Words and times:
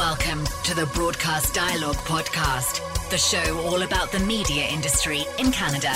Welcome 0.00 0.46
to 0.64 0.74
the 0.74 0.86
Broadcast 0.94 1.52
Dialogue 1.52 1.96
Podcast, 1.96 2.80
the 3.10 3.18
show 3.18 3.60
all 3.66 3.82
about 3.82 4.10
the 4.10 4.18
media 4.20 4.66
industry 4.66 5.26
in 5.38 5.52
Canada. 5.52 5.92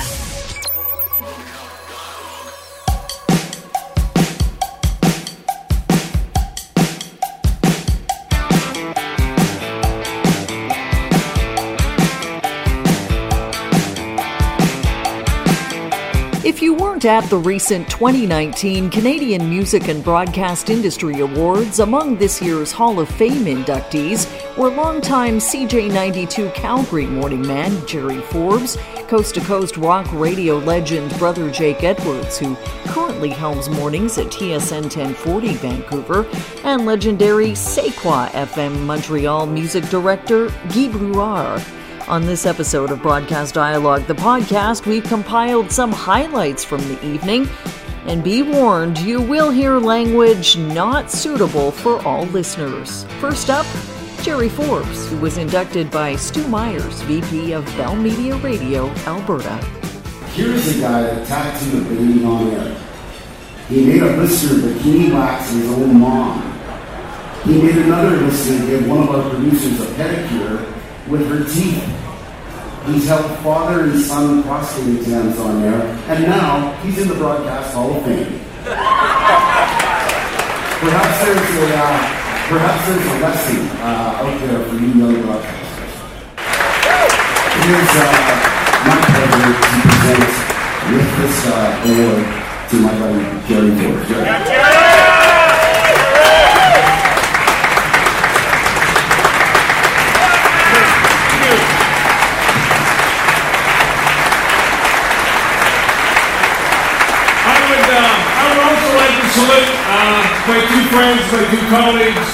At 17.04 17.28
the 17.28 17.36
recent 17.36 17.86
2019 17.90 18.88
Canadian 18.88 19.50
Music 19.50 19.88
and 19.88 20.02
Broadcast 20.02 20.70
Industry 20.70 21.20
Awards, 21.20 21.80
among 21.80 22.16
this 22.16 22.40
year's 22.40 22.72
Hall 22.72 22.98
of 22.98 23.10
Fame 23.10 23.44
inductees 23.44 24.26
were 24.56 24.70
longtime 24.70 25.36
CJAY92 25.36 26.54
Calgary 26.54 27.04
morning 27.06 27.46
man 27.46 27.86
Gerry 27.86 28.22
Forbes, 28.22 28.78
coast 29.06 29.34
to 29.34 29.42
coast 29.42 29.76
rock 29.76 30.10
radio 30.12 30.56
legend 30.56 31.10
brother 31.18 31.50
Jake 31.50 31.84
Edwards, 31.84 32.38
who 32.38 32.56
currently 32.86 33.28
helms 33.28 33.68
mornings 33.68 34.16
at 34.16 34.28
TSN 34.28 34.84
1040 34.84 35.54
Vancouver, 35.56 36.26
and 36.64 36.86
legendary 36.86 37.50
CKOI 37.50 38.30
FM 38.30 38.86
Montreal 38.86 39.44
music 39.44 39.84
director 39.90 40.48
Guy 40.68 40.88
Brouillard. 40.88 41.83
On 42.06 42.26
this 42.26 42.44
episode 42.44 42.90
of 42.90 43.00
Broadcast 43.00 43.54
Dialogue, 43.54 44.06
the 44.06 44.14
podcast, 44.14 44.84
we've 44.84 45.04
compiled 45.04 45.72
some 45.72 45.90
highlights 45.90 46.62
from 46.62 46.86
the 46.86 47.02
evening. 47.02 47.48
And 48.04 48.22
be 48.22 48.42
warned, 48.42 48.98
you 48.98 49.22
will 49.22 49.50
hear 49.50 49.78
language 49.78 50.58
not 50.58 51.10
suitable 51.10 51.70
for 51.70 52.06
all 52.06 52.26
listeners. 52.26 53.04
First 53.20 53.48
up, 53.48 53.64
Gerry 54.20 54.50
Forbes, 54.50 55.08
who 55.08 55.16
was 55.16 55.38
inducted 55.38 55.90
by 55.90 56.14
Stu 56.16 56.46
Myers, 56.46 57.00
VP 57.02 57.52
of 57.52 57.64
Bell 57.78 57.96
Media 57.96 58.36
Radio, 58.36 58.90
Alberta. 59.06 59.56
Here's 60.34 60.76
a 60.76 60.80
guy 60.82 61.02
that 61.04 61.26
tattooed 61.26 61.86
a 61.86 61.88
baby 61.88 62.22
on 62.22 62.50
air. 62.50 62.76
He 63.70 63.86
made 63.86 64.02
a 64.02 64.12
blister 64.14 64.56
bikini 64.56 65.10
wax 65.10 65.48
his 65.48 65.70
own 65.72 66.00
mom. 66.00 66.52
He 67.44 67.62
made 67.62 67.78
another 67.78 68.18
blister 68.18 68.58
to 68.58 68.66
give 68.66 68.86
one 68.90 69.08
of 69.08 69.08
our 69.08 69.30
producers 69.30 69.80
a 69.80 69.86
pedicure 69.94 70.83
with 71.08 71.26
her 71.28 71.44
teeth. 71.44 71.84
He's 72.86 73.08
held 73.08 73.38
father 73.38 73.80
and 73.84 74.00
son 74.00 74.42
prostate 74.42 74.96
exams 74.96 75.38
on 75.38 75.62
air, 75.62 75.80
and 76.08 76.24
now 76.24 76.72
he's 76.82 76.98
in 76.98 77.08
the 77.08 77.14
Broadcast 77.14 77.74
Hall 77.74 77.96
of 77.96 78.04
Fame. 78.04 78.40
perhaps 80.84 81.24
there's 81.24 81.38
a 81.38 81.76
uh, 81.76 82.24
perhaps 82.48 82.86
there's 82.86 83.06
a 83.06 83.18
lesson 83.20 83.60
uh, 83.80 84.20
out 84.20 84.40
there 84.40 84.60
for 84.68 84.74
you 84.76 84.88
young 85.00 85.16
broadcasters. 85.24 85.64
Is 87.64 87.96
uh, 87.96 88.04
my 88.84 88.96
pleasure 89.00 89.54
to 89.56 89.76
present 89.88 90.32
with 90.92 91.08
this 91.16 91.36
uh, 91.46 91.88
award 91.88 92.24
to 92.68 92.76
my 92.80 92.92
buddy 92.98 93.24
Gerry 93.48 93.72
Forbes. 93.80 94.08
Gerry. 94.08 94.28
I 107.46 107.60
would, 107.68 107.88
uh, 107.88 108.16
I 108.36 108.42
would 108.48 108.60
also 108.64 108.88
like 108.96 109.14
to 109.20 109.28
salute 109.28 109.70
uh, 109.86 110.33
my 110.46 110.60
two 110.60 110.84
friends, 110.92 111.20
my 111.32 111.44
two 111.50 111.64
colleagues, 111.68 112.28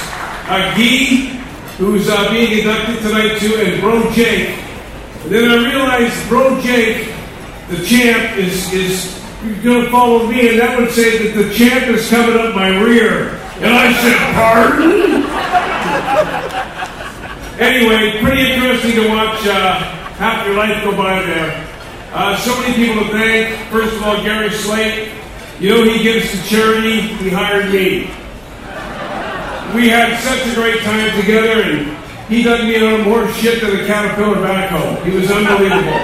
uh, 0.50 0.74
Guy, 0.74 1.30
who's 1.78 2.08
uh, 2.08 2.30
being 2.32 2.58
inducted 2.58 2.98
tonight 3.02 3.38
too, 3.38 3.54
and 3.56 3.80
Bro 3.80 4.10
Jake. 4.12 4.58
And 5.22 5.30
then 5.30 5.50
I 5.50 5.64
realized 5.70 6.28
Bro 6.28 6.60
Jake, 6.60 7.06
the 7.68 7.84
champ, 7.84 8.36
is 8.36 8.72
is 8.72 9.20
going 9.62 9.84
to 9.84 9.90
follow 9.90 10.26
me, 10.26 10.48
and 10.50 10.58
that 10.58 10.78
would 10.78 10.90
say 10.90 11.18
that 11.18 11.40
the 11.40 11.54
champ 11.54 11.86
is 11.86 12.10
coming 12.10 12.36
up 12.36 12.54
my 12.54 12.68
rear. 12.82 13.38
And 13.60 13.72
I 13.72 13.92
said, 14.02 14.16
pardon? 14.34 14.90
anyway, 17.60 18.20
pretty 18.22 18.52
interesting 18.52 18.92
to 19.02 19.08
watch 19.08 19.46
uh, 19.46 19.78
half 20.18 20.46
your 20.46 20.56
life 20.56 20.82
go 20.82 20.96
by 20.96 21.22
there. 21.22 21.66
Uh, 22.12 22.36
so 22.38 22.58
many 22.60 22.74
people 22.74 23.04
to 23.04 23.10
thank. 23.10 23.70
First 23.70 23.94
of 23.96 24.02
all, 24.02 24.20
Gary 24.22 24.50
Slaight. 24.50 25.19
You 25.60 25.68
know 25.68 25.84
he 25.84 26.02
gives 26.02 26.30
to 26.30 26.42
charity. 26.48 27.02
He 27.02 27.28
hired 27.28 27.70
me. 27.70 28.08
We 29.76 29.90
had 29.90 30.18
such 30.20 30.50
a 30.50 30.54
great 30.54 30.80
time 30.80 31.14
together, 31.20 31.60
and 31.60 31.98
he 32.28 32.42
dug 32.42 32.64
me 32.64 32.80
on 32.80 33.02
more 33.02 33.30
shit 33.34 33.60
than 33.60 33.78
a 33.78 33.86
caterpillar 33.86 34.36
backhoe. 34.36 35.04
He 35.04 35.10
was 35.14 35.30
unbelievable. 35.30 36.00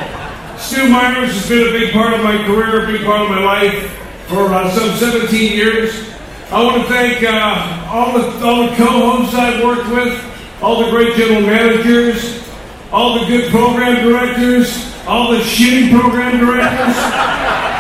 Stu 0.59 0.91
Myers 0.91 1.33
has 1.33 1.49
been 1.49 1.69
a 1.69 1.73
big 1.73 1.95
part 1.95 2.13
of 2.13 2.23
my 2.23 2.37
career, 2.45 2.85
a 2.85 2.87
big 2.87 3.07
part 3.07 3.23
of 3.23 3.31
my 3.31 3.43
life 3.43 3.91
for 4.29 4.53
uh, 4.53 4.71
some 4.73 4.95
17 4.99 5.53
years. 5.57 6.07
I 6.51 6.63
want 6.63 6.83
to 6.83 6.89
thank 6.91 7.25
uh, 7.25 7.89
all 7.91 8.13
the 8.13 8.45
all 8.45 8.69
the 8.69 8.77
co-hosts 8.77 9.35
I've 9.35 9.65
worked 9.65 9.89
with, 9.89 10.63
all 10.63 10.85
the 10.85 10.91
great 10.91 11.17
general 11.17 11.41
managers, 11.41 12.47
all 12.93 13.19
the 13.19 13.25
good 13.25 13.51
program 13.51 14.07
directors, 14.07 14.95
all 15.07 15.33
the 15.33 15.39
shitty 15.39 15.99
program 15.99 16.45
directors. 16.45 17.76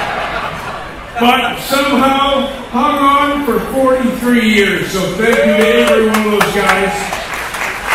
But 1.20 1.58
somehow 1.60 2.46
hung 2.68 2.98
on 2.98 3.44
for 3.46 3.60
43 3.72 4.48
years. 4.48 4.90
So 4.92 5.00
thank 5.16 5.36
you 5.36 5.56
to 5.56 5.66
every 5.88 6.06
one 6.08 6.26
of 6.26 6.32
those 6.32 6.52
guys. 6.54 6.92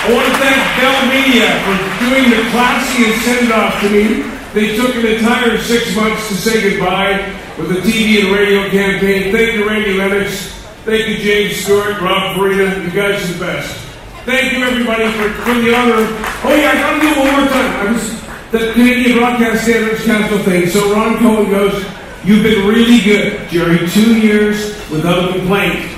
I 0.02 0.10
want 0.10 0.26
to 0.26 0.36
thank 0.42 0.58
Bell 0.82 1.00
Media 1.14 1.46
for 1.62 1.76
doing 2.02 2.26
the 2.34 2.42
classy 2.50 3.06
and 3.06 3.22
send 3.22 3.52
off 3.52 3.80
to 3.82 3.90
me. 3.90 4.26
They 4.54 4.76
took 4.76 4.96
an 4.96 5.06
entire 5.06 5.58
six 5.60 5.96
months 5.96 6.28
to 6.30 6.34
say 6.34 6.72
goodbye 6.72 7.22
with 7.58 7.70
the 7.70 7.82
TV 7.86 8.26
and 8.26 8.36
radio 8.36 8.68
campaign. 8.70 9.32
Thank 9.32 9.54
you, 9.54 9.68
Randy 9.68 9.94
Lennox. 9.94 10.50
Thank 10.84 11.08
you, 11.08 11.18
James 11.18 11.58
Stewart, 11.58 12.02
Rob 12.02 12.36
Farina. 12.36 12.84
You 12.84 12.90
guys 12.90 13.24
are 13.24 13.34
the 13.34 13.40
best. 13.40 13.78
Thank 14.26 14.54
you, 14.54 14.64
everybody, 14.64 15.06
for, 15.14 15.30
for 15.44 15.54
the 15.54 15.76
honor. 15.76 16.08
Oh, 16.44 16.56
yeah, 16.58 16.72
I 16.72 16.82
got 16.82 16.94
to 16.96 17.02
do 17.02 17.08
it 17.08 17.18
one 17.18 17.32
more 17.40 17.50
time. 17.50 17.88
I 17.88 17.92
was 17.92 18.22
the 18.52 18.74
Canadian 18.74 19.18
Broadcast 19.18 19.64
Standards 19.64 20.04
Council 20.04 20.40
thing. 20.40 20.68
So 20.68 20.92
Ron 20.94 21.20
Cohen 21.20 21.50
goes, 21.52 21.86
You've 22.24 22.44
been 22.44 22.68
really 22.68 23.02
good, 23.02 23.50
Gerry, 23.50 23.90
two 23.90 24.16
years 24.22 24.76
without 24.92 25.30
a 25.30 25.34
complaint. 25.40 25.90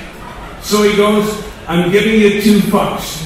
So 0.62 0.82
he 0.82 0.96
goes, 0.96 1.44
I'm 1.68 1.92
giving 1.92 2.18
you 2.18 2.40
two 2.40 2.60
fucks. 2.60 3.20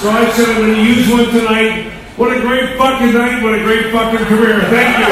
So 0.00 0.08
I 0.10 0.30
said, 0.32 0.48
I'm 0.48 0.62
going 0.62 0.74
to 0.76 0.82
use 0.82 1.10
one 1.10 1.26
tonight. 1.26 1.92
What 2.16 2.34
a 2.34 2.40
great 2.40 2.78
fucking 2.78 3.12
night. 3.12 3.42
What 3.42 3.52
a 3.54 3.62
great 3.62 3.92
fucking 3.92 4.24
career. 4.26 4.60
Thank 4.62 4.98
you. 4.98 5.06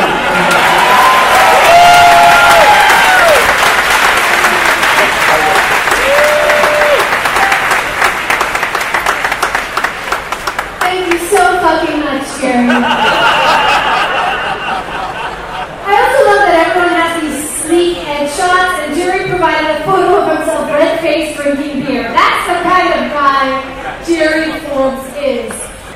Thank 10.81 11.13
you 11.13 11.19
so 11.29 11.61
fucking 11.61 12.01
much, 12.01 12.41
Gerry. 12.41 12.69
I 15.85 15.93
also 16.01 16.21
love 16.25 16.43
that 16.49 16.57
everyone 16.65 16.97
has 16.97 17.13
these 17.21 17.45
sleek 17.61 17.97
headshots, 18.09 18.89
and 18.89 18.97
Gerry 18.97 19.29
provided 19.29 19.77
a 19.77 19.85
photo 19.85 20.25
of 20.25 20.39
himself 20.39 20.65
red-faced 20.73 21.37
drinking 21.37 21.85
beer. 21.85 22.09
That's 22.09 22.45
the 22.49 22.57
kind 22.65 22.89
of 22.89 23.13
guy 23.13 23.45
Gerry 24.09 24.57
Forbes 24.69 25.05
is. 25.21 25.53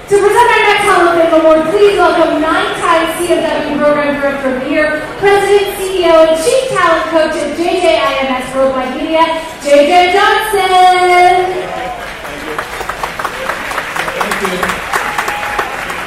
To 0.09 0.17
present 0.17 0.49
our 0.49 0.63
next 0.65 0.85
Hall 0.89 1.05
of 1.09 1.21
Fame 1.21 1.37
award, 1.41 1.69
please 1.69 1.97
welcome 2.01 2.41
nine-time 2.41 3.13
CMW 3.21 3.77
Program 3.77 4.21
Director 4.21 4.57
of 4.57 4.65
the 4.65 4.71
Year, 4.71 5.05
President, 5.21 5.77
CEO, 5.99 6.29
and 6.29 6.39
Chief 6.45 6.71
Talent 6.71 7.11
Coach 7.11 7.35
at 7.35 7.59
JJIMS 7.59 8.55
Worldwide 8.55 8.95
Media, 8.97 9.19
JJ 9.63 10.13
Johnson. 10.15 11.59
Thank 14.15 14.43
you. 14.43 14.55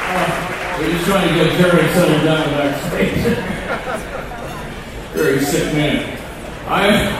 Uh, 0.07 0.80
We're 0.80 0.92
just 0.92 1.06
trying 1.06 1.27
to 1.27 1.33
get 1.36 1.57
Gerry 1.60 1.88
settled 1.94 2.24
down 2.24 2.50
backstage. 2.51 3.19
Very 5.13 5.39
sick 5.42 5.74
man. 5.74 6.18
I, 6.68 7.12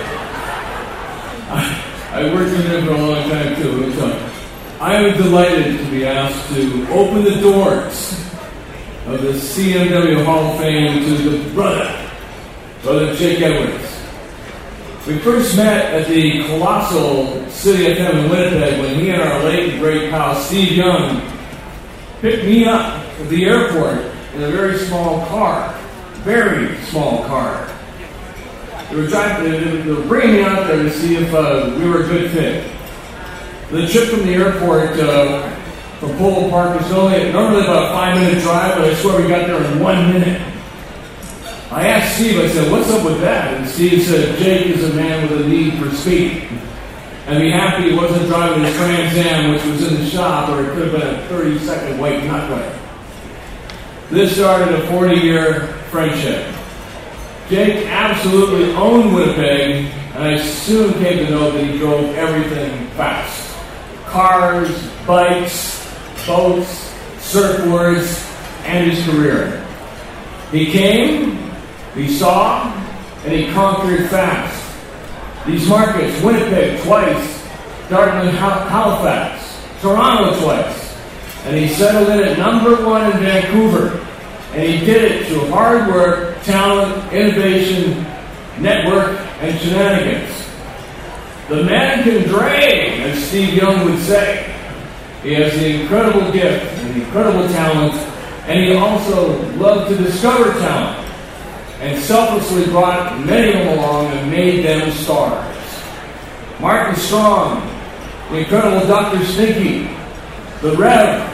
I, 1.50 2.20
I 2.22 2.34
worked 2.34 2.52
with 2.52 2.66
him 2.68 2.86
for 2.86 2.94
a 2.94 2.98
long 2.98 3.30
time 3.30 3.56
too. 3.62 3.92
So 3.94 4.30
I 4.80 4.96
am 4.96 5.18
delighted 5.18 5.78
to 5.78 5.92
be 5.92 6.06
asked 6.06 6.54
to 6.56 6.88
open 6.92 7.26
the 7.26 7.42
doors 7.42 8.14
of 9.08 9.22
the 9.22 9.34
CMW 9.34 10.24
Hall 10.24 10.54
of 10.54 10.60
Fame 10.60 11.04
to 11.04 11.18
the 11.18 11.50
brother, 11.54 12.01
brother 12.84 13.16
Jake 13.16 13.42
Edwards. 13.42 13.98
We 15.08 15.20
first 15.20 15.56
met 15.56 15.94
at 15.94 16.08
the 16.08 16.44
colossal 16.46 17.46
CITI 17.50 17.96
FM 17.96 18.24
in 18.24 18.30
Winnipeg 18.30 18.80
when 18.80 19.00
he 19.00 19.10
and 19.10 19.22
our 19.22 19.44
late 19.44 19.80
great 19.80 20.10
pal 20.10 20.36
Steve 20.36 20.74
Young 20.74 21.22
picked 22.22 22.44
me 22.46 22.66
up 22.66 22.98
at 23.20 23.30
the 23.30 23.46
airport 23.46 23.98
in 24.36 24.44
a 24.44 24.52
very 24.52 24.78
small 24.80 25.26
car, 25.28 25.74
very 26.24 26.76
small 26.86 27.24
car. 27.26 27.68
They 28.90 28.96
were, 28.96 29.08
driving, 29.08 29.86
they 29.86 29.92
were 29.92 30.04
bringing 30.08 30.38
me 30.38 30.44
out 30.44 30.68
there 30.68 30.84
to 30.84 30.92
see 30.92 31.16
if 31.16 31.34
uh, 31.34 31.76
we 31.78 31.88
were 31.88 32.04
a 32.04 32.08
good 32.08 32.32
fit. 32.32 32.72
The 33.72 33.88
trip 33.88 34.10
from 34.10 34.26
the 34.26 34.34
airport 34.34 35.00
uh, 35.00 35.50
from 36.00 36.18
Polo 36.18 36.50
Park 36.50 36.80
was 36.80 36.92
only 36.92 37.32
normally 37.32 37.64
about 37.64 37.92
a 37.92 37.94
five 37.94 38.20
minute 38.20 38.42
drive, 38.44 38.76
but 38.76 38.90
I 38.90 38.94
swear 38.96 39.22
we 39.22 39.28
got 39.28 39.48
there 39.48 39.64
in 39.64 39.80
one 39.80 40.14
minute. 40.14 40.51
I 41.72 41.88
asked 41.88 42.18
Steve, 42.18 42.38
I 42.38 42.50
said, 42.50 42.70
what's 42.70 42.90
up 42.90 43.06
with 43.06 43.22
that? 43.22 43.54
And 43.54 43.66
Steve 43.66 44.04
said, 44.04 44.38
Jake 44.40 44.68
is 44.68 44.84
a 44.84 44.94
man 44.94 45.30
with 45.30 45.46
a 45.46 45.48
need 45.48 45.82
for 45.82 45.90
speed. 45.96 46.50
And 47.28 47.40
be 47.40 47.50
happy 47.50 47.92
he 47.92 47.96
wasn't 47.96 48.28
driving 48.28 48.66
his 48.66 48.76
Trans 48.76 49.18
Am, 49.18 49.54
which 49.54 49.64
was 49.64 49.88
in 49.88 49.94
the 49.94 50.06
shop, 50.06 50.50
or 50.50 50.66
it 50.66 50.74
could 50.74 50.90
have 50.90 51.00
been 51.00 51.16
a 51.16 51.28
30 51.30 51.60
second 51.60 51.98
wait 51.98 52.26
not 52.26 52.74
This 54.10 54.36
started 54.36 54.76
a 54.76 54.88
40 54.88 55.16
year 55.16 55.68
friendship. 55.92 56.54
Jake 57.48 57.86
absolutely 57.88 58.74
owned 58.74 59.16
Winnipeg, 59.16 59.86
and 59.86 60.24
I 60.24 60.42
soon 60.42 60.92
came 60.96 61.26
to 61.26 61.32
know 61.32 61.52
that 61.52 61.64
he 61.64 61.78
drove 61.78 62.04
everything 62.16 62.88
fast. 62.98 63.58
Cars, 64.08 64.90
bikes, 65.08 65.88
boats, 66.28 66.94
surfboards, 67.18 68.28
and 68.66 68.92
his 68.92 69.06
career. 69.06 69.66
He 70.52 70.70
came, 70.70 71.51
he 71.96 72.08
saw, 72.08 72.72
and 73.26 73.34
he 73.34 73.52
conquered 73.52 74.10
fast. 74.10 74.58
These 75.46 75.68
markets, 75.68 76.22
Winnipeg 76.22 76.82
twice, 76.84 77.48
Dartmouth, 77.90 78.34
Halifax, 78.36 79.60
Toronto 79.82 80.40
twice, 80.42 80.98
and 81.46 81.58
he 81.58 81.68
settled 81.68 82.10
in 82.10 82.20
at 82.28 82.38
number 82.38 82.86
one 82.86 83.12
in 83.12 83.18
Vancouver. 83.20 84.06
And 84.54 84.64
he 84.64 84.86
did 84.86 85.12
it 85.12 85.28
through 85.28 85.50
hard 85.50 85.88
work, 85.88 86.42
talent, 86.44 87.12
innovation, 87.14 88.06
network, 88.60 89.20
and 89.40 89.60
shenanigans. 89.60 90.48
The 91.48 91.64
man 91.64 92.04
can 92.04 92.28
drain, 92.28 93.02
as 93.02 93.24
Steve 93.28 93.54
Young 93.54 93.86
would 93.86 94.00
say. 94.00 94.56
He 95.24 95.34
has 95.34 95.54
the 95.54 95.82
incredible 95.82 96.32
gift 96.32 96.66
and 96.80 97.02
incredible 97.02 97.48
talent, 97.50 97.94
and 98.48 98.60
he 98.60 98.74
also 98.74 99.42
loved 99.54 99.90
to 99.90 100.04
discover 100.04 100.52
talent 100.60 101.01
and 101.82 102.00
selflessly 102.04 102.66
brought 102.72 103.20
many 103.26 103.60
of 103.60 103.66
them 103.66 103.80
along 103.80 104.06
and 104.06 104.30
made 104.30 104.64
them 104.64 104.92
stars. 104.92 105.58
Martin 106.60 106.96
Strong, 106.96 107.68
the 108.30 108.38
incredible 108.38 108.88
Dr. 108.88 109.26
Stinky, 109.26 109.90
the 110.62 110.78
Rev, 110.78 111.28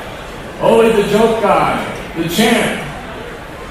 Ole 0.62 0.90
the 0.94 1.04
Joke 1.10 1.44
Guy, 1.44 1.84
the 2.16 2.30
Champ, 2.30 2.82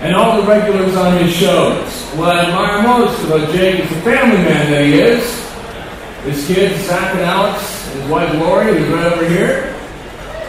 and 0.02 0.14
all 0.14 0.42
the 0.42 0.46
regulars 0.46 0.94
on 0.96 1.16
his 1.16 1.34
shows. 1.34 2.02
What 2.14 2.36
I 2.36 2.44
admire 2.44 2.82
most 2.82 3.24
about 3.24 3.50
Jake 3.54 3.80
is 3.80 3.88
the 3.88 4.02
family 4.02 4.36
man 4.36 4.70
that 4.70 4.84
he 4.84 5.00
is. 5.00 5.24
His 6.24 6.46
kids, 6.46 6.84
Zach 6.84 7.14
and 7.14 7.22
Alex, 7.22 7.88
and 7.88 8.02
his 8.02 8.10
wife 8.10 8.34
Lori, 8.34 8.76
who's 8.76 8.88
right 8.88 9.12
over 9.14 9.26
here. 9.26 9.74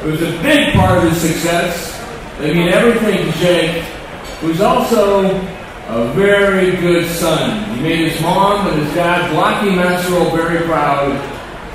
It 0.03 0.05
was 0.05 0.21
a 0.21 0.41
big 0.41 0.73
part 0.73 0.97
of 0.97 1.09
his 1.09 1.21
success. 1.21 1.93
They 2.37 2.53
mean 2.53 2.67
everything 2.67 3.31
to 3.31 3.39
Jake, 3.39 3.83
who's 4.41 4.59
also 4.59 5.56
a 5.87 6.11
very 6.13 6.75
good 6.77 7.09
son. 7.11 7.75
He 7.75 7.81
made 7.81 8.11
his 8.11 8.21
mom 8.21 8.67
and 8.67 8.81
his 8.83 8.93
dad, 8.93 9.31
Blackie 9.31 9.73
Masserow, 9.73 10.35
very 10.35 10.65
proud. 10.65 11.11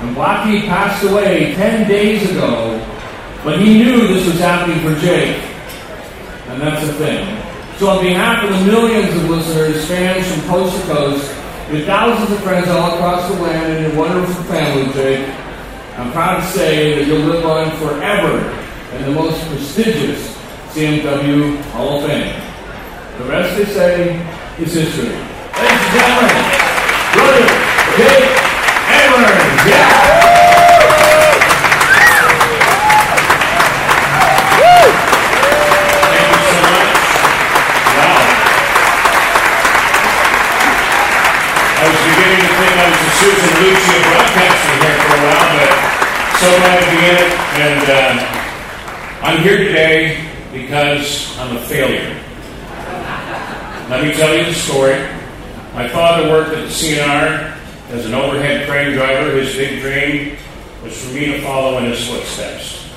And 0.01 0.15
Blackie 0.15 0.67
passed 0.67 1.03
away 1.03 1.55
10 1.55 1.87
days 1.87 2.29
ago, 2.29 2.77
but 3.43 3.59
he 3.59 3.83
knew 3.83 4.07
this 4.07 4.25
was 4.27 4.39
happening 4.39 4.79
for 4.81 4.99
Jake. 5.01 5.41
And 6.47 6.61
that's 6.61 6.85
the 6.85 6.93
thing. 6.93 7.41
So, 7.79 7.89
on 7.89 8.03
behalf 8.03 8.43
of 8.43 8.51
the 8.51 8.65
millions 8.71 9.15
of 9.15 9.29
listeners, 9.29 9.87
fans 9.87 10.31
from 10.31 10.47
coast 10.47 10.79
to 10.79 10.93
coast, 10.93 11.35
with 11.71 11.87
thousands 11.87 12.37
of 12.37 12.43
friends 12.43 12.67
all 12.67 12.93
across 12.93 13.27
the 13.31 13.41
land 13.41 13.73
and 13.73 13.87
your 13.87 13.99
wonderful 13.99 14.43
family, 14.43 14.93
Jake, 14.93 15.27
I'm 15.97 16.11
proud 16.11 16.41
to 16.41 16.47
say 16.49 16.99
that 16.99 17.07
you'll 17.07 17.25
live 17.25 17.45
on 17.45 17.75
forever 17.77 18.61
in 18.95 19.05
the 19.05 19.11
most 19.11 19.43
prestigious 19.47 20.37
CMW 20.69 21.59
Hall 21.71 21.97
of 21.97 22.05
Fame. 22.05 22.52
The 23.17 23.25
rest, 23.25 23.57
they 23.57 23.65
say, 23.65 24.15
is 24.59 24.73
history. 24.73 25.05
Ladies 25.05 25.81
and 25.81 25.93
gentlemen, 25.93 26.33
William 27.15 27.47
J. 27.95 28.01
Edwards. 28.89 29.69
Yeah! 29.69 30.23
Susan 43.23 43.63
Lucia 43.63 44.01
broadcaster 44.03 44.73
here 44.83 44.97
for 44.99 45.15
a 45.15 45.21
while, 45.23 45.47
but 45.55 45.71
so 46.39 46.47
glad 46.57 46.79
to 46.83 46.87
be 46.91 46.97
in 46.97 47.15
it. 47.15 47.31
And 47.61 47.83
uh, 47.89 49.21
I'm 49.21 49.41
here 49.41 49.57
today 49.59 50.27
because 50.51 51.37
I'm 51.39 51.55
a 51.55 51.61
failure. 51.61 52.12
Let 53.93 54.05
me 54.05 54.13
tell 54.15 54.35
you 54.35 54.45
the 54.45 54.53
story. 54.53 54.97
My 55.75 55.87
father 55.87 56.27
worked 56.27 56.49
at 56.49 56.63
the 56.63 56.73
CNR 56.73 57.55
as 57.91 58.07
an 58.07 58.15
overhead 58.15 58.67
crane 58.67 58.93
driver. 58.93 59.37
His 59.37 59.55
big 59.55 59.81
dream 59.81 60.35
was 60.81 60.99
for 60.99 61.13
me 61.13 61.27
to 61.27 61.41
follow 61.43 61.77
in 61.77 61.85
his 61.85 62.07
footsteps. 62.07 62.89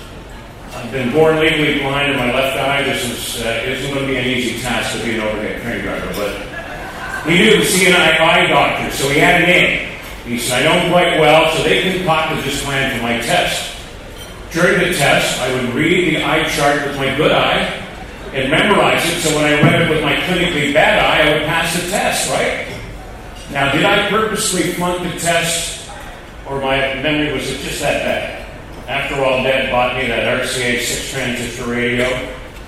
I've 0.72 0.90
been 0.90 1.12
born 1.12 1.38
legally 1.38 1.80
blind 1.80 2.12
in 2.12 2.16
my 2.16 2.32
left 2.32 2.56
eye. 2.56 2.82
This 2.84 3.04
is, 3.04 3.44
uh, 3.44 3.62
isn't 3.66 3.92
going 3.92 4.06
to 4.06 4.10
be 4.10 4.16
an 4.16 4.24
easy 4.24 4.58
task 4.62 4.98
to 4.98 5.04
be 5.04 5.16
an 5.16 5.20
overhead 5.20 5.60
crane 5.60 5.82
driver, 5.82 6.14
but 6.14 7.30
he 7.30 7.40
knew 7.40 7.58
the 7.58 7.66
CNI 7.66 8.18
eye 8.18 8.46
doctor, 8.46 8.90
so 8.90 9.10
he 9.10 9.18
had 9.18 9.42
a 9.42 9.46
name. 9.46 9.98
He 10.24 10.38
said, 10.38 10.64
I 10.64 10.74
know 10.74 10.80
him 10.80 10.92
quite 10.92 11.20
well, 11.20 11.54
so 11.54 11.62
they 11.62 11.92
concocted 11.92 12.42
this 12.42 12.64
plan 12.64 12.96
for 12.96 13.02
my 13.02 13.20
test. 13.20 13.76
During 14.50 14.78
the 14.78 14.96
test, 14.96 15.38
I 15.42 15.52
would 15.52 15.74
read 15.74 16.16
the 16.16 16.24
eye 16.24 16.48
chart 16.48 16.86
with 16.86 16.96
my 16.96 17.14
good 17.18 17.32
eye 17.32 17.85
and 18.36 18.50
memorize 18.50 19.04
it 19.06 19.20
so 19.20 19.34
when 19.34 19.44
I 19.44 19.62
read 19.62 19.82
it 19.82 19.90
with 19.90 20.02
my 20.02 20.14
clinically 20.14 20.72
bad 20.72 20.98
eye, 20.98 21.30
I 21.30 21.34
would 21.34 21.46
pass 21.46 21.74
the 21.74 21.90
test, 21.90 22.30
right? 22.30 22.66
Now, 23.50 23.72
did 23.72 23.84
I 23.84 24.08
purposely 24.10 24.74
flunk 24.74 25.02
the 25.02 25.18
test, 25.18 25.88
or 26.46 26.60
my 26.60 26.94
memory 27.00 27.32
was 27.32 27.50
it 27.50 27.60
just 27.60 27.80
that 27.80 28.02
bad? 28.02 28.46
After 28.88 29.24
all, 29.24 29.42
Dad 29.42 29.70
bought 29.70 29.96
me 29.96 30.06
that 30.08 30.42
RCA 30.42 30.80
6 30.80 31.10
transistor 31.10 31.70
radio. 31.70 32.06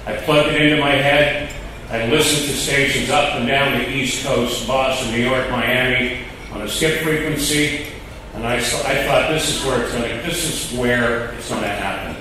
I 0.06 0.16
plugged 0.24 0.48
it 0.48 0.62
into 0.62 0.80
my 0.80 0.92
head. 0.92 1.50
I 1.90 2.06
listened 2.06 2.48
to 2.50 2.56
stations 2.56 3.10
up 3.10 3.34
and 3.34 3.46
down 3.46 3.78
the 3.78 3.88
East 3.88 4.24
Coast, 4.24 4.66
Boston, 4.66 5.12
New 5.12 5.22
York, 5.22 5.50
Miami, 5.50 6.24
on 6.52 6.62
a 6.62 6.68
skip 6.68 7.02
frequency, 7.02 7.86
and 8.34 8.46
I, 8.46 8.56
I 8.56 8.60
thought 8.60 9.30
this 9.30 9.54
is 9.54 9.64
where 9.64 9.82
it's 9.82 9.92
going 9.92 10.04
to. 10.04 10.26
This 10.26 10.44
is 10.72 10.78
where 10.78 11.32
it's 11.34 11.48
going 11.48 11.62
to 11.62 11.68
happen. 11.68 12.17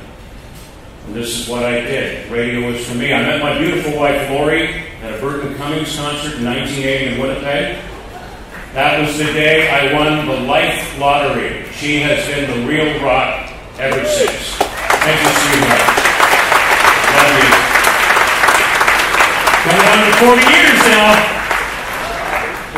And 1.08 1.16
this 1.16 1.40
is 1.40 1.48
what 1.48 1.64
I 1.64 1.80
did. 1.80 2.30
Radio 2.30 2.68
was 2.68 2.86
for 2.86 2.96
me. 2.96 3.14
I 3.14 3.22
met 3.22 3.42
my 3.42 3.58
beautiful 3.58 3.96
wife, 3.96 4.30
Lori, 4.30 4.68
at 5.02 5.18
a 5.18 5.22
Burton 5.22 5.56
Cummings 5.56 5.96
concert 5.96 6.36
in 6.36 6.44
1980 6.44 7.16
in 7.16 7.22
Winnipeg. 7.22 7.80
That 8.74 9.00
was 9.00 9.18
the 9.18 9.32
day 9.32 9.72
I 9.72 9.94
won 9.96 10.28
the 10.28 10.42
life 10.42 11.00
lottery. 11.00 11.64
She 11.72 12.02
has 12.02 12.28
been 12.28 12.52
the 12.52 12.68
real 12.68 13.02
rock 13.02 13.50
ever 13.80 14.04
since. 14.04 14.60
Thank 14.60 15.16
you, 15.24 15.32
sweetheart. 15.32 15.88
Love 17.16 17.40
you. 17.40 17.56
Coming 19.64 19.88
on 19.88 20.00
to 20.04 20.14
40 20.28 20.44
years 20.44 20.80
now. 20.92 21.38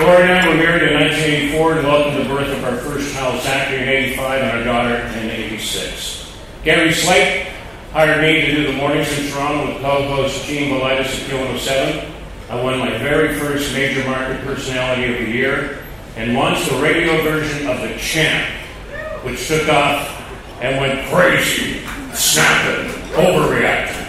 Lori 0.05 0.21
and 0.21 0.37
I 0.37 0.47
were 0.47 0.53
married 0.53 0.83
in 0.85 0.93
1984 1.01 1.73
and 1.73 1.87
welcomed 1.87 2.17
the 2.21 2.29
birth 2.29 2.55
of 2.55 2.63
our 2.63 2.77
first 2.77 3.11
child, 3.11 3.41
Zachary, 3.41 3.81
in 3.81 3.89
85, 3.89 4.41
and 4.43 4.51
our 4.51 4.63
daughter 4.63 4.95
in 5.17 5.31
86. 5.31 6.31
Gary 6.63 6.93
Slaight 6.93 7.58
hired 7.91 8.21
me 8.21 8.45
to 8.45 8.55
do 8.55 8.67
the 8.67 8.73
mornings 8.73 9.17
in 9.17 9.31
Toronto 9.31 9.73
with 9.73 9.81
co-host 9.81 10.45
Gene 10.45 10.71
Valaitis 10.71 11.05
at 11.05 11.29
Q107. 11.29 12.11
I 12.49 12.63
won 12.63 12.77
my 12.77 12.95
very 12.99 13.33
first 13.39 13.73
major 13.73 14.07
market 14.07 14.43
personality 14.45 15.05
of 15.11 15.25
the 15.25 15.31
year 15.31 15.79
and 16.15 16.33
launched 16.35 16.69
the 16.69 16.77
radio 16.77 17.19
version 17.23 17.67
of 17.67 17.81
The 17.81 17.97
Champ, 17.97 18.47
which 19.23 19.47
took 19.47 19.67
off 19.69 20.07
and 20.61 20.79
went 20.79 21.09
crazy, 21.09 21.81
snapping, 22.13 22.91
overreacting. 23.13 24.05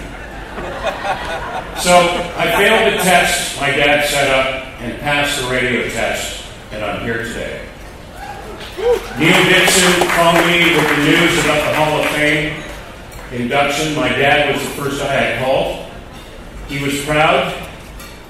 So 1.80 1.96
I 2.36 2.52
failed 2.56 2.92
the 2.92 2.98
test 3.02 3.58
my 3.60 3.70
dad 3.70 4.06
set 4.06 4.28
up 4.28 4.66
and 4.80 5.00
passed 5.00 5.40
the 5.40 5.48
radio 5.48 5.88
test, 5.88 6.44
and 6.72 6.84
I'm 6.84 7.00
here 7.02 7.24
today. 7.24 7.64
Neill 9.18 9.44
Dixon 9.44 10.06
called 10.08 10.46
me 10.46 10.76
with 10.76 10.88
the 10.88 11.04
news 11.04 11.44
about 11.44 11.64
the 11.64 11.74
Hall 11.76 12.00
of 12.00 12.06
Fame 12.10 12.62
induction. 13.32 13.94
My 13.94 14.08
dad 14.08 14.54
was 14.54 14.62
the 14.62 14.70
first 14.70 15.02
I 15.02 15.38
called. 15.42 15.86
He 16.68 16.82
was 16.84 17.04
proud, 17.04 17.52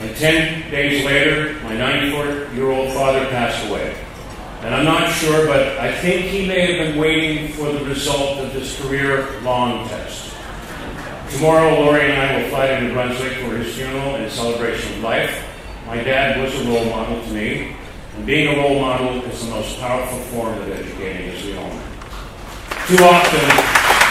and 0.01 0.17
10 0.17 0.71
days 0.71 1.05
later, 1.05 1.61
my 1.63 1.77
94 1.77 2.55
year 2.55 2.71
old 2.71 2.93
father 2.93 3.25
passed 3.27 3.69
away. 3.69 3.97
And 4.63 4.75
I'm 4.75 4.85
not 4.85 5.11
sure, 5.13 5.47
but 5.47 5.79
I 5.79 5.93
think 6.01 6.27
he 6.27 6.47
may 6.47 6.73
have 6.73 6.87
been 6.87 6.99
waiting 6.99 7.53
for 7.55 7.73
the 7.73 7.85
result 7.85 8.39
of 8.39 8.53
this 8.53 8.81
career 8.81 9.41
long 9.41 9.89
test. 9.89 10.35
Tomorrow, 11.31 11.81
Lori 11.81 12.11
and 12.11 12.21
I 12.21 12.43
will 12.43 12.49
fly 12.51 12.67
to 12.67 12.81
New 12.81 12.93
Brunswick 12.93 13.33
for 13.39 13.57
his 13.57 13.75
funeral 13.75 14.17
and 14.17 14.31
celebration 14.31 14.93
of 14.99 15.03
life. 15.03 15.47
My 15.87 15.97
dad 15.97 16.43
was 16.43 16.55
a 16.61 16.69
role 16.69 16.85
model 16.87 17.23
to 17.23 17.31
me, 17.33 17.75
and 18.17 18.27
being 18.27 18.49
a 18.49 18.59
role 18.59 18.81
model 18.81 19.23
is 19.25 19.45
the 19.45 19.51
most 19.51 19.79
powerful 19.79 20.19
form 20.33 20.59
of 20.59 20.69
educating, 20.69 21.31
as 21.31 21.45
we 21.45 21.57
all 21.57 21.69
know. 21.69 21.83
too 22.87 23.05
often, 23.05 24.10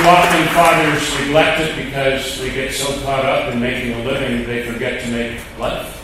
too 0.00 0.08
often 0.08 0.46
fathers 0.54 1.20
neglect 1.20 1.60
it 1.60 1.84
because 1.84 2.40
they 2.40 2.50
get 2.54 2.72
so 2.72 2.86
caught 3.02 3.24
up 3.26 3.52
in 3.52 3.60
making 3.60 3.92
a 3.92 4.04
living 4.04 4.46
they 4.46 4.64
forget 4.64 5.02
to 5.02 5.10
make 5.10 5.58
life. 5.58 5.96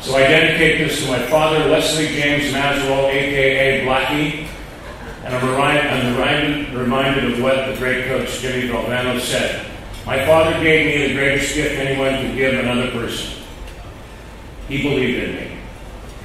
So 0.00 0.14
I 0.14 0.20
dedicate 0.20 0.86
this 0.86 1.02
to 1.02 1.10
my 1.10 1.26
father, 1.26 1.64
Leslie 1.70 2.08
James 2.08 2.52
Maswell, 2.52 3.08
aka 3.10 3.84
Blackie, 3.84 4.46
and 5.24 5.34
I'm, 5.34 5.50
remind, 5.50 5.88
I'm 5.88 6.14
reminded, 6.14 6.74
reminded 6.74 7.32
of 7.32 7.42
what 7.42 7.66
the 7.66 7.76
great 7.78 8.04
coach 8.06 8.40
Jimmy 8.40 8.68
Valvano 8.68 9.18
said. 9.20 9.66
My 10.06 10.24
father 10.26 10.52
gave 10.62 10.86
me 10.86 11.08
the 11.08 11.14
greatest 11.14 11.54
gift 11.54 11.78
anyone 11.78 12.20
could 12.20 12.36
give 12.36 12.54
another 12.54 12.90
person. 12.90 13.42
He 14.68 14.82
believed 14.82 15.22
in 15.22 15.34
me. 15.34 15.58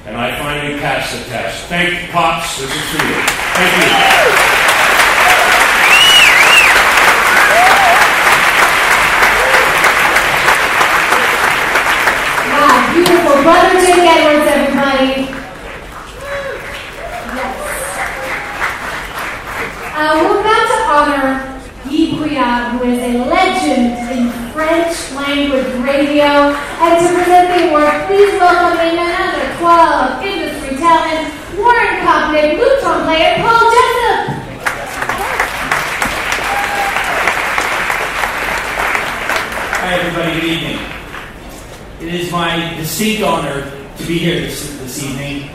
And 0.06 0.16
I 0.16 0.38
finally 0.38 0.78
passed 0.78 1.18
the 1.18 1.24
test. 1.24 1.64
Thank 1.66 2.00
you, 2.00 2.08
Pops. 2.12 2.58
This 2.58 2.70
is 2.70 2.82
for 2.90 3.06
you. 3.06 3.14
Thank 3.54 4.56
you. 4.56 4.60
Wow, 12.60 12.92
beautiful. 12.92 13.42
Brother 13.42 13.80
Jake 13.80 14.04
Edwards, 14.04 14.46
everybody. 14.50 15.32
Yes. 17.32 17.56
Uh, 19.94 20.12
we're 20.20 20.40
about 20.40 20.66
to 20.68 20.78
honor 20.90 21.60
Guy 21.84 22.10
Brouillard, 22.16 22.72
who 22.72 22.84
is 22.84 22.98
a 22.98 23.24
legend 23.30 23.86
in 24.10 24.52
French 24.52 25.12
language 25.12 25.72
radio. 26.00 26.56
And 26.80 27.06
to 27.06 27.12
present 27.12 27.52
the 27.52 27.68
award, 27.68 28.06
please 28.06 28.32
welcome 28.40 28.80
in 28.80 28.96
another 28.96 29.44
12 29.58 30.24
industry 30.24 30.76
talent, 30.78 31.28
Warren 31.58 32.00
Kopnick, 32.00 32.56
Lutron 32.56 33.04
player 33.04 33.36
Paul 33.44 33.68
Jessup. 33.68 34.20
Hi, 39.76 39.92
everybody. 40.00 40.40
Good 40.40 40.44
evening. 40.44 40.78
It 42.00 42.14
is 42.14 42.32
my 42.32 42.74
distinct 42.76 43.22
honor 43.22 43.70
to 43.98 44.06
be 44.06 44.16
here 44.16 44.40
this, 44.40 44.78
this 44.78 45.04
evening 45.04 45.50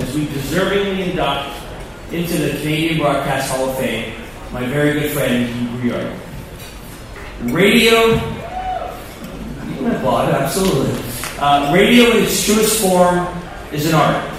as 0.00 0.14
we 0.14 0.26
deservingly 0.26 1.08
induct 1.08 1.56
into 2.12 2.36
the 2.36 2.50
Canadian 2.60 2.98
Broadcast 2.98 3.50
Hall 3.50 3.70
of 3.70 3.78
Fame 3.78 4.12
my 4.52 4.64
very 4.66 5.00
good 5.00 5.12
friend, 5.12 5.46
Guy 5.46 5.76
Brouillard. 5.76 6.18
Radio, 7.52 8.37
can 9.88 9.96
applaud, 9.96 10.30
absolutely. 10.30 11.00
Uh, 11.38 11.72
radio 11.74 12.10
in 12.10 12.24
its 12.24 12.44
truest 12.44 12.80
form 12.82 13.26
is 13.72 13.86
an 13.86 13.94
art. 13.94 14.30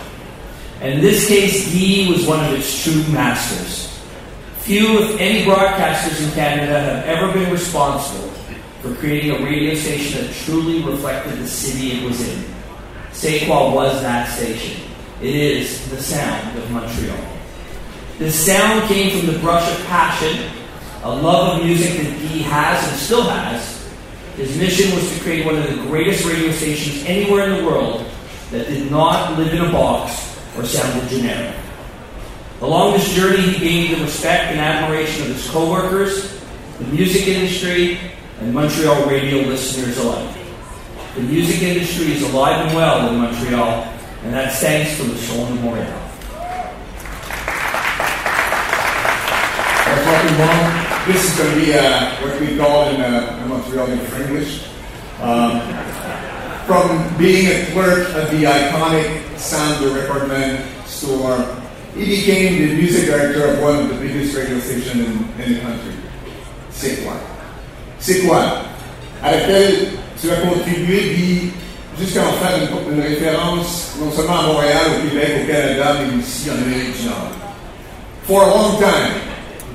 And 0.82 0.94
in 0.94 1.02
this 1.02 1.28
case, 1.28 1.74
Guy 1.74 2.12
was 2.12 2.26
one 2.26 2.44
of 2.46 2.54
its 2.54 2.84
true 2.84 3.04
masters. 3.12 3.88
Few, 4.60 5.00
if 5.00 5.20
any, 5.20 5.46
broadcasters 5.46 6.26
in 6.26 6.32
Canada 6.34 6.80
have 6.80 7.06
ever 7.06 7.34
been 7.34 7.52
responsible 7.52 8.30
for 8.82 8.94
creating 8.96 9.32
a 9.32 9.44
radio 9.44 9.76
station 9.76 10.26
that 10.26 10.34
truly 10.34 10.84
reflected 10.84 11.38
the 11.38 11.48
city 11.48 12.00
it 12.00 12.04
was 12.06 12.22
in. 12.28 12.44
CKOI 13.12 13.74
was 13.74 14.02
that 14.02 14.30
station. 14.30 14.82
It 15.22 15.36
is 15.36 15.90
the 15.90 16.02
sound 16.02 16.58
of 16.58 16.72
Montreal. 16.72 17.18
The 18.20 18.32
sound 18.32 18.88
came 18.88 19.18
from 19.18 19.34
the 19.34 19.40
brush 19.40 19.70
of 19.70 19.86
passion, 19.88 20.50
a 21.04 21.10
love 21.10 21.58
of 21.58 21.66
music 21.66 21.98
that 21.98 22.14
Guy 22.20 22.38
has 22.44 22.90
and 22.90 22.98
still 22.98 23.24
has. 23.24 23.79
His 24.40 24.58
mission 24.58 24.96
was 24.96 25.04
to 25.14 25.20
create 25.20 25.46
one 25.46 25.58
of 25.58 25.68
the 25.68 25.76
greatest 25.84 26.24
radio 26.24 26.50
stations 26.54 27.04
anywhere 27.04 27.50
in 27.50 27.58
the 27.58 27.70
world 27.70 28.06
that 28.52 28.68
did 28.68 28.90
not 28.90 29.38
live 29.38 29.54
in 29.54 29.60
a 29.60 29.70
box 29.70 30.40
or 30.58 30.64
sounded 30.64 31.10
generic. 31.10 31.54
Along 32.62 32.94
this 32.94 33.14
journey, 33.14 33.42
he 33.42 33.60
gained 33.60 33.98
the 33.98 34.02
respect 34.06 34.52
and 34.52 34.62
admiration 34.62 35.24
of 35.24 35.36
his 35.36 35.50
co-workers, 35.50 36.42
the 36.78 36.86
music 36.86 37.28
industry, 37.28 38.00
and 38.40 38.54
Montreal 38.54 39.10
radio 39.10 39.46
listeners 39.46 39.98
alike. 39.98 40.34
The 41.16 41.22
music 41.22 41.62
industry 41.62 42.14
is 42.14 42.22
alive 42.32 42.66
and 42.66 42.74
well 42.78 43.10
in 43.10 43.20
Montreal, 43.20 43.94
and 44.24 44.34
that's 44.34 44.62
thanks 44.62 44.96
to 44.98 45.04
the 45.04 45.18
Soul 45.18 45.50
Memorial. 45.50 46.00
Mom, 50.40 50.89
this 51.12 51.32
is 51.32 51.38
going 51.38 51.50
to 51.50 51.66
be 51.66 51.74
uh, 51.74 52.22
what 52.22 52.40
we 52.40 52.56
call 52.56 52.88
in, 52.90 53.02
uh, 53.02 53.46
Montreal 53.48 53.88
in 53.88 54.00
English. 54.22 54.70
Um, 55.20 55.60
from 56.68 57.18
being 57.18 57.48
a 57.50 57.66
clerk 57.74 58.14
at 58.14 58.30
the 58.30 58.44
iconic 58.46 59.38
Sam 59.40 59.82
the 59.82 59.90
Record 59.90 60.28
Man 60.28 60.62
store, 60.86 61.42
he 61.96 62.06
became 62.06 62.62
the 62.62 62.76
music 62.76 63.10
director 63.10 63.48
of 63.48 63.60
one 63.60 63.80
of 63.80 63.90
the 63.90 63.96
biggest 63.96 64.38
radio 64.38 64.60
stations 64.60 65.02
in, 65.02 65.42
in 65.42 65.54
the 65.54 65.60
country. 65.62 65.96
C'est 66.72 67.04
quoi? 67.04 67.14
C'est 68.00 68.22
quoi? 68.22 68.62
À 69.24 69.32
laquelle 69.32 69.90
tu 70.22 70.30
as 70.30 70.42
contribué, 70.42 71.16
puis 71.16 71.52
jusqu'à 72.00 72.22
en 72.22 72.34
faire 72.34 72.56
une, 72.62 72.94
une 72.94 73.02
référence 73.02 73.96
non 74.00 74.12
seulement 74.12 74.40
à 74.40 74.44
Montréal, 74.44 74.86
au 74.96 75.10
Québec, 75.10 75.42
au 75.44 75.52
Canada, 75.52 75.96
mais 76.00 76.24
aussi 76.24 76.52
en 76.52 76.54
Amérique 76.54 77.02
du 77.02 77.08
Nord. 77.08 77.32
For 78.28 78.44
a 78.44 78.48
long 78.48 78.78
time, 78.78 79.29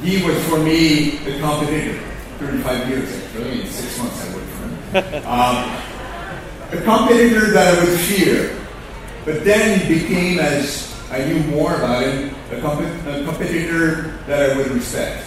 he 0.05 0.23
was 0.23 0.37
for 0.49 0.59
me 0.59 1.17
the 1.25 1.39
competitor. 1.41 1.99
35 2.39 2.89
years 2.91 3.25
actually, 3.25 3.63
in 3.63 3.67
six 3.69 3.99
months 3.99 4.21
I 4.21 4.35
worked 4.35 4.51
for 4.51 5.01
him. 5.01 5.27
um, 5.27 5.83
a 6.73 6.83
competitor 6.83 7.51
that 7.53 7.75
I 7.75 7.85
would 7.85 7.99
fear. 8.01 8.61
But 9.25 9.45
then 9.45 9.81
he 9.81 10.01
became, 10.01 10.39
as 10.39 10.93
I 11.11 11.25
knew 11.25 11.41
more 11.45 11.75
about 11.75 12.03
him, 12.03 12.35
a, 12.53 12.61
comp- 12.61 13.07
a 13.07 13.25
competitor 13.25 14.19
that 14.27 14.51
I 14.51 14.57
would 14.57 14.71
respect. 14.73 15.27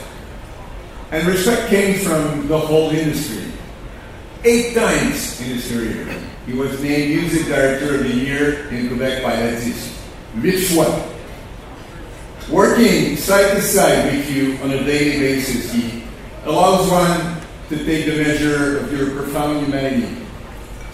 And 1.12 1.28
respect 1.28 1.70
came 1.70 2.00
from 2.00 2.48
the 2.48 2.60
whole 2.60 2.92
industry. 2.92 3.52
Eight 4.44 4.76
times 4.76 5.42
in 5.42 5.48
his 5.56 5.72
career, 5.72 6.06
he 6.46 6.54
was 6.54 6.80
named 6.84 7.22
Music 7.22 7.48
Director 7.48 7.96
of 7.96 8.04
the 8.04 8.14
Year 8.14 8.68
in 8.70 8.90
Quebec 8.90 9.24
by 9.24 9.34
ADISQ. 9.34 9.94
Huit 10.42 10.68
fois. 10.68 11.07
Working 12.51 13.18
side 13.18 13.56
to 13.56 13.62
side 13.62 14.06
with 14.06 14.32
you 14.32 14.58
on 14.63 14.72
a 14.72 14.82
daily 14.86 15.20
basis, 15.20 15.70
he 15.74 16.04
allows 16.46 16.89
one 16.89 17.42
to 17.68 17.75
take 17.84 18.06
the 18.06 18.24
measure 18.24 18.77
of 18.77 18.94
your 18.94 19.12
profound 19.12 19.66
humanity, 19.66 20.16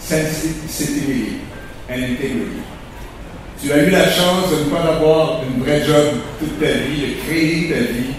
sensitivity, 0.00 1.42
and 1.88 2.02
integrity. 2.02 2.60
Tu 3.60 3.70
as 3.70 3.86
eu 3.86 3.90
la 3.90 4.10
chance 4.10 4.50
de 4.50 4.64
ne 4.64 4.70
pas 4.70 4.82
avoir 4.96 5.44
une 5.44 5.62
vraie 5.62 5.84
job 5.86 6.16
toute 6.40 6.58
ta 6.58 6.72
vie, 6.72 7.06
de 7.06 7.20
créer 7.22 7.68
ta 7.68 7.92
vie. 7.92 8.14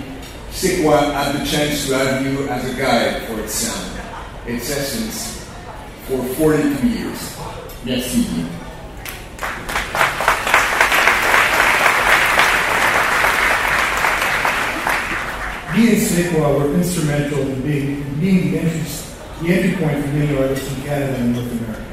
CKOI 0.54 1.12
had 1.14 1.36
the 1.36 1.46
chance 1.46 1.88
to 1.88 1.94
have 1.94 2.26
you 2.26 2.48
as 2.48 2.64
a 2.64 2.74
guide 2.80 3.24
for 3.28 3.38
its 3.42 3.54
sound, 3.54 3.92
its 4.48 4.72
essence, 4.72 5.46
for 6.08 6.24
42 6.36 6.88
years. 6.88 7.38
Merci. 7.84 8.26
CKOI 16.16 16.60
were 16.60 16.74
instrumental 16.76 17.40
in 17.40 17.62
being, 17.62 18.02
in 18.02 18.20
being 18.22 18.52
the, 18.52 18.60
entry, 18.60 18.80
the 19.42 19.54
entry 19.54 19.86
point 19.86 20.00
for 20.00 20.12
many 20.14 20.38
artists 20.38 20.72
in 20.74 20.84
Canada 20.84 21.16
and 21.18 21.36
North 21.36 21.52
America. 21.52 21.86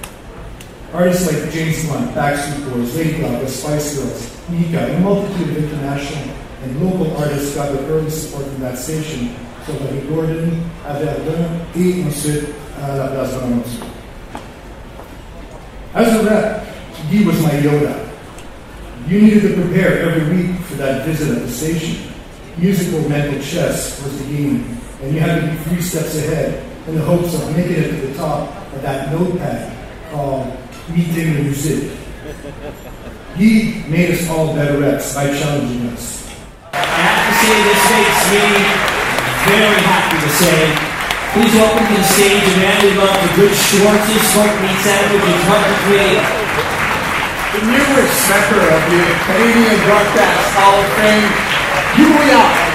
Artists 0.93 1.26
like 1.26 1.52
James 1.52 1.85
Blunt, 1.87 2.14
Backstreet 2.14 2.71
Boys, 2.71 2.95
Lady 2.95 3.21
Gaga, 3.21 3.49
Spice 3.49 3.97
Girls, 3.97 4.49
Mika, 4.49 4.79
and 4.79 4.95
a 4.95 5.00
multitude 5.00 5.57
of 5.57 5.64
international 5.64 6.37
and 6.62 6.83
local 6.85 7.17
artists 7.17 7.57
got 7.57 7.73
their 7.73 7.83
early 7.91 8.11
support 8.11 8.47
from 8.47 8.61
that 8.61 8.79
station, 8.79 9.35
so 9.67 9.76
Barry 9.81 10.00
Gordon, 10.07 10.62
à 10.87 10.95
Verdun, 10.95 11.61
et 11.75 12.05
ensuite 12.07 12.45
à 12.81 12.95
uh, 12.95 12.99
la 12.99 13.09
Place 13.09 13.35
Bonaventure. 13.35 13.87
As 15.95 16.14
a 16.14 16.23
rep, 16.23 16.67
Guy 17.11 17.26
was 17.26 17.43
my 17.43 17.50
Yoda. 17.50 18.09
You 19.09 19.21
needed 19.21 19.43
to 19.43 19.61
prepare 19.61 20.09
every 20.09 20.37
week 20.37 20.61
for 20.61 20.76
that 20.76 21.05
visit 21.05 21.37
at 21.37 21.43
the 21.43 21.50
station. 21.50 22.12
Musical 22.59 23.09
mental 23.09 23.40
chess 23.40 24.02
was 24.04 24.12
the 24.18 24.28
game, 24.28 24.76
and 25.00 25.14
you 25.14 25.21
had 25.21 25.40
to 25.40 25.47
be 25.49 25.56
three 25.64 25.80
steps 25.80 26.14
ahead 26.18 26.62
in 26.87 26.94
the 26.97 27.02
hopes 27.02 27.32
of 27.35 27.56
making 27.56 27.80
it 27.80 27.88
to 27.88 28.06
the 28.06 28.14
top 28.14 28.44
of 28.75 28.82
that 28.82 29.11
notepad 29.11 29.73
called 30.12 30.52
Meeting 30.92 31.32
the 31.32 31.42
Music. 31.49 31.97
He 33.37 33.80
made 33.88 34.12
us 34.12 34.28
all 34.28 34.54
better 34.54 34.78
reps 34.78 35.14
by 35.14 35.32
challenging 35.32 35.88
us. 35.97 36.28
I 36.76 36.85
have 36.85 37.25
to 37.25 37.35
say, 37.40 37.56
this 37.64 37.82
makes 37.88 38.21
me 38.37 38.44
very 39.49 39.80
happy 39.88 40.21
to 40.21 40.30
say. 40.37 40.61
Please 41.32 41.56
welcome 41.56 41.88
to 41.88 41.94
the 41.97 42.04
stage 42.04 42.44
a 42.52 42.56
man 42.61 42.76
we 42.85 42.92
love, 43.00 43.16
the 43.16 43.32
good 43.32 43.54
Schwartz's 43.56 44.21
smoked 44.28 44.61
meat 44.61 44.76
sandwich 44.85 45.25
is 45.25 45.42
what 45.49 45.64
to 45.64 45.75
create. 45.88 46.21
The 47.56 47.64
newest 47.64 48.16
member 48.28 48.61
of 48.68 48.82
the 48.92 49.02
Canadian 49.25 49.80
Broadcast 49.88 50.47
Hall 50.52 50.76
of 50.76 50.88
Fame, 51.00 51.51
here 51.94 52.08
we 52.08 52.30
are. 52.32 52.72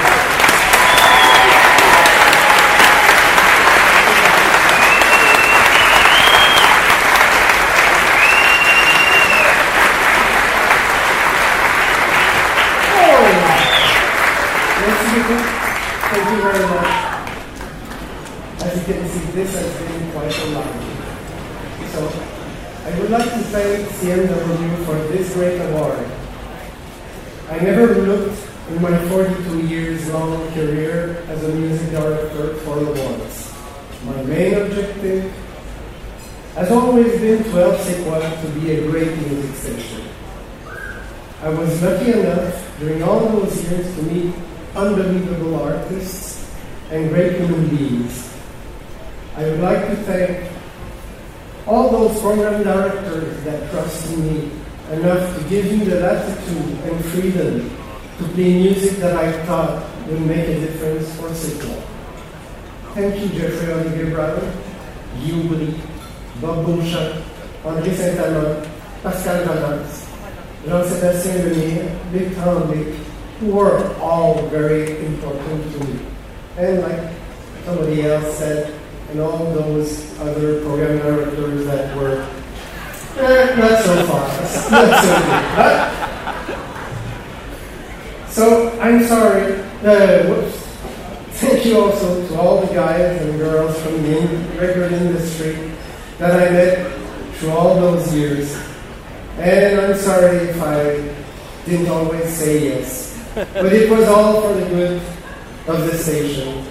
Thank 16.09 16.29
you 16.29 16.41
very 16.41 16.63
much. 16.67 16.91
As 18.61 18.71
you 18.77 18.93
can 18.93 19.07
see, 19.09 19.25
this 19.31 19.51
has 19.55 19.69
been 19.81 20.11
quite 20.11 20.37
a 20.37 20.45
lot. 20.53 20.71
So, 21.91 21.99
I 22.85 22.99
would 22.99 23.09
like 23.09 23.29
to 23.33 23.39
thank 23.49 23.87
CMW 23.89 24.85
for 24.85 24.95
this 25.11 25.33
great 25.33 25.59
award. 25.59 26.05
I 27.49 27.59
never 27.59 27.95
looked 27.95 28.26
century. 39.55 40.03
I 41.41 41.49
was 41.49 41.81
lucky 41.81 42.13
enough 42.13 42.79
during 42.79 43.03
all 43.03 43.19
those 43.19 43.63
years 43.63 43.95
to 43.95 44.01
meet 44.03 44.33
unbelievable 44.75 45.55
artists 45.61 46.51
and 46.89 47.09
great 47.09 47.39
human 47.39 47.69
beings. 47.69 48.33
I 49.35 49.43
would 49.43 49.59
like 49.59 49.87
to 49.87 49.95
thank 49.97 50.51
all 51.67 51.89
those 51.89 52.19
program 52.21 52.63
directors 52.63 53.43
that 53.43 53.69
trusted 53.69 54.17
me 54.19 54.51
enough 54.91 55.37
to 55.37 55.49
give 55.49 55.65
me 55.65 55.85
the 55.85 55.99
latitude 55.99 56.79
and 56.85 57.05
freedom 57.05 57.69
to 58.17 58.23
play 58.33 58.53
music 58.53 58.97
that 58.97 59.15
I 59.15 59.31
thought 59.45 59.85
would 60.07 60.21
make 60.21 60.47
a 60.47 60.59
difference 60.59 61.13
for 61.19 61.33
Sigma. 61.35 61.75
Thank 62.93 63.19
you, 63.19 63.39
Jeffrey 63.39 63.73
Olivier 63.73 64.09
Brown, 64.09 64.41
Guillaume 65.21 65.75
Bob 66.41 66.65
Beauchamp, 66.65 67.23
André 67.63 67.95
Saint-Amand, 67.95 68.76
Pascal 69.03 69.45
Valance, 69.45 70.07
Jean-Sébastien 70.65 71.53
Lemire, 71.53 71.89
Vic 72.11 72.33
Tremblay, 72.35 72.95
who 73.39 73.51
were 73.53 73.95
all 74.01 74.41
very 74.47 75.05
important 75.05 75.71
to 75.73 75.79
me. 75.85 75.99
And 76.57 76.81
like 76.81 77.13
somebody 77.65 78.03
else 78.03 78.37
said, 78.37 78.73
and 79.09 79.19
all 79.21 79.51
those 79.53 80.19
other 80.19 80.61
program 80.61 80.97
directors 80.97 81.65
that 81.65 81.95
were 81.95 82.27
eh, 83.17 83.55
not 83.55 83.83
so 83.83 84.05
fast, 84.07 84.71
not 84.71 85.03
so 85.03 85.09
good. 85.15 85.37
But, 85.55 85.97
so 88.31 88.79
I'm 88.81 89.03
sorry. 89.03 89.61
Uh, 89.83 90.25
whoops. 90.27 90.67
Thank 91.39 91.65
you 91.65 91.79
also 91.79 92.27
to 92.27 92.39
all 92.39 92.61
the 92.65 92.73
guys 92.73 93.21
and 93.21 93.37
girls 93.37 93.79
from 93.81 94.01
the 94.01 94.21
record 94.59 94.91
industry 94.91 95.71
that 96.17 96.31
I 96.31 96.49
met 96.51 96.91
through 97.35 97.51
all 97.51 97.75
those 97.75 98.11
years. 98.13 98.66
And 99.37 99.79
I'm 99.79 99.97
sorry 99.97 100.37
if 100.37 100.61
I 100.61 101.13
didn't 101.69 101.89
always 101.89 102.27
say 102.33 102.69
yes. 102.69 103.13
But 103.35 103.71
it 103.71 103.89
was 103.89 104.07
all 104.07 104.41
for 104.41 104.53
the 104.53 104.65
good 104.67 105.01
of 105.67 105.85
the 105.85 105.97
station. 105.97 106.65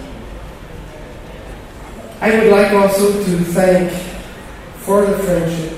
I 2.19 2.37
would 2.37 2.51
like 2.51 2.73
also 2.73 3.23
to 3.23 3.37
thank 3.55 3.91
for 4.83 5.05
the 5.05 5.17
friendship 5.19 5.77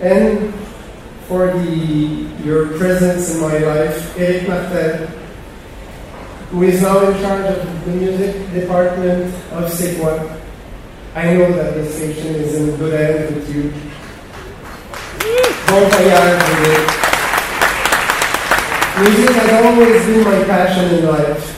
and 0.00 0.52
for 1.28 1.52
the 1.52 2.26
your 2.44 2.78
presence 2.78 3.34
in 3.34 3.40
my 3.40 3.58
life, 3.58 4.18
Eric 4.18 4.48
Martel, 4.48 5.06
who 6.50 6.62
is 6.62 6.80
now 6.80 7.10
in 7.10 7.20
charge 7.20 7.56
of 7.56 7.84
the 7.84 7.90
music 7.92 8.52
department 8.52 9.26
of 9.52 9.70
CKOI. 9.70 10.40
I 11.14 11.34
know 11.34 11.50
that 11.52 11.74
the 11.74 11.90
station 11.90 12.34
is 12.36 12.54
in 12.54 12.76
good 12.76 12.92
hands 12.92 13.34
with 13.34 13.54
you. 13.54 13.72
Voyage 15.66 16.42
with 16.48 16.78
it. 16.78 17.06
Music 19.02 19.34
has 19.36 19.64
always 19.64 20.06
been 20.06 20.24
my 20.24 20.44
passion 20.44 20.98
in 20.98 21.06
life. 21.06 21.52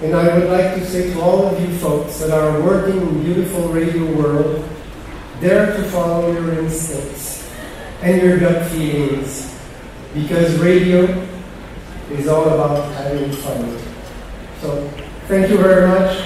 And 0.00 0.14
I 0.14 0.38
would 0.38 0.48
like 0.48 0.74
to 0.76 0.86
say 0.86 1.12
to 1.12 1.20
all 1.20 1.46
of 1.46 1.60
you 1.60 1.76
folks 1.78 2.20
that 2.20 2.30
are 2.30 2.62
working 2.62 3.00
in 3.00 3.18
the 3.18 3.24
beautiful 3.24 3.68
radio 3.68 4.06
world, 4.16 4.64
dare 5.40 5.76
to 5.76 5.82
follow 5.90 6.32
your 6.32 6.60
instincts 6.60 7.50
and 8.00 8.22
your 8.22 8.38
gut 8.38 8.70
feelings. 8.70 9.54
Because 10.14 10.56
radio 10.60 11.04
is 12.10 12.28
all 12.28 12.48
about 12.48 12.90
having 12.94 13.30
fun. 13.32 13.76
So 14.60 14.88
thank 15.26 15.50
you 15.50 15.58
very 15.58 15.88
much. 15.88 16.16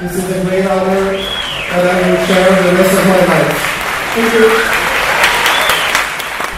This 0.00 0.16
is 0.16 0.30
a 0.36 0.44
great 0.44 0.66
honor 0.66 1.12
that 1.12 1.86
I 1.86 2.10
will 2.10 2.26
share 2.26 2.62
the 2.62 2.76
rest 2.76 2.98
of 2.98 3.06
my 3.06 3.20
life. 3.32 3.58
Thank 4.14 4.34
you. 4.34 4.83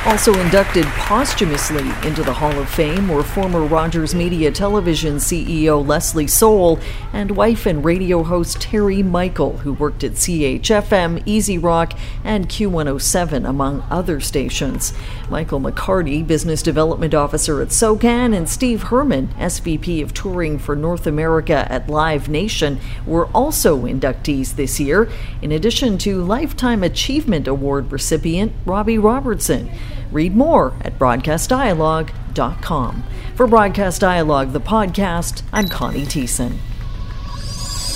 Also 0.07 0.33
inducted 0.39 0.85
posthumously 0.85 1.83
into 2.07 2.23
the 2.23 2.33
Hall 2.33 2.57
of 2.61 2.71
Fame 2.71 3.09
were 3.09 3.25
former 3.25 3.63
Rogers 3.63 4.15
Media 4.15 4.53
Television 4.53 5.17
CEO 5.17 5.85
Leslie 5.85 6.29
Sole 6.29 6.79
and 7.13 7.33
wife 7.33 7.67
and 7.67 7.85
radio 7.85 8.23
host 8.23 8.61
Terry 8.61 9.03
Michael, 9.03 9.59
who 9.59 9.73
worked 9.73 10.05
at 10.05 10.13
CHFM, 10.13 11.25
Easy 11.27 11.59
Rock, 11.59 11.93
and 12.23 12.49
Q107, 12.49 13.49
among 13.49 13.83
other 13.91 14.21
stations. 14.21 14.93
Michael 15.29 15.61
McCarty, 15.61 16.25
Business 16.25 16.63
Development 16.63 17.13
Officer 17.13 17.61
at 17.61 17.73
SOCAN, 17.73 18.33
and 18.33 18.49
Steve 18.49 18.85
Herman, 18.85 19.27
SVP 19.39 20.05
of 20.05 20.15
Touring 20.15 20.61
for 20.61 20.77
North 20.77 21.09
America 21.09 21.67
at 21.69 21.91
Live 21.91 22.29
Nation, 22.29 22.79
were 23.07 23.27
also 23.35 23.79
inductees 23.83 24.55
this 24.55 24.79
year, 24.79 25.11
in 25.43 25.51
addition 25.51 25.99
to 25.99 26.23
Lifetime 26.23 26.85
Achievement 26.85 27.49
Award 27.49 27.91
recipient 27.91 28.53
Robbie 28.65 28.99
Robertson. 28.99 29.69
Read 30.13 30.37
more 30.37 30.75
at 30.83 30.99
broadcastdialogue.com. 30.99 33.05
For 33.35 33.47
Broadcast 33.47 34.01
Dialogue, 34.01 34.53
the 34.53 34.61
podcast, 34.61 35.43
I'm 35.53 35.69
Connie 35.69 36.07
Thiessen. 36.07 36.57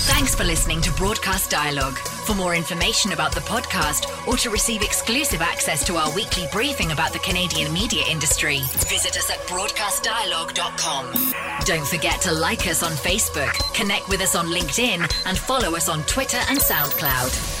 Thanks 0.03 0.33
for 0.35 0.43
listening 0.43 0.81
to 0.81 0.91
Broadcast 0.93 1.49
Dialogue. 1.49 1.97
For 1.97 2.35
more 2.35 2.53
information 2.53 3.13
about 3.13 3.33
the 3.33 3.39
podcast 3.41 4.27
or 4.27 4.37
to 4.37 4.51
receive 4.51 4.83
exclusive 4.83 5.41
access 5.41 5.83
to 5.87 5.95
our 5.95 6.13
weekly 6.13 6.45
briefing 6.51 6.91
about 6.91 7.11
the 7.13 7.19
Canadian 7.19 7.73
media 7.73 8.03
industry, 8.09 8.59
visit 8.87 9.17
us 9.17 9.31
at 9.31 9.37
broadcastdialogue.com. 9.47 11.13
Don't 11.65 11.87
forget 11.87 12.21
to 12.21 12.31
like 12.31 12.67
us 12.67 12.83
on 12.83 12.91
Facebook, 12.91 13.53
connect 13.73 14.07
with 14.09 14.21
us 14.21 14.35
on 14.35 14.45
LinkedIn, 14.47 15.01
and 15.25 15.37
follow 15.37 15.75
us 15.75 15.89
on 15.89 16.03
Twitter 16.03 16.39
and 16.49 16.59
SoundCloud. 16.59 17.60